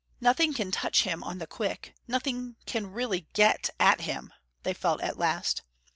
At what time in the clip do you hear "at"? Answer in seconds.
3.79-4.01, 5.01-5.19